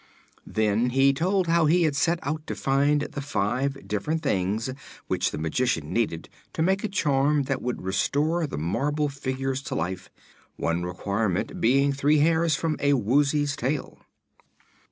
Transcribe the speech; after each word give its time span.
Then 0.47 0.89
he 0.89 1.13
told 1.13 1.45
how 1.45 1.67
he 1.67 1.83
had 1.83 1.95
set 1.95 2.17
out 2.23 2.47
to 2.47 2.55
find 2.55 3.01
the 3.01 3.21
five 3.21 3.87
different 3.87 4.23
things 4.23 4.71
which 5.05 5.29
the 5.29 5.37
Magician 5.37 5.93
needed 5.93 6.27
to 6.53 6.63
make 6.63 6.83
a 6.83 6.87
charm 6.87 7.43
that 7.43 7.61
would 7.61 7.83
restore 7.83 8.47
the 8.47 8.57
marble 8.57 9.09
figures 9.09 9.61
to 9.61 9.75
life, 9.75 10.09
one 10.55 10.81
requirement 10.81 11.61
being 11.61 11.93
three 11.93 12.17
hairs 12.17 12.55
from 12.55 12.77
a 12.79 12.93
Woozy's 12.93 13.55
tail. 13.55 13.99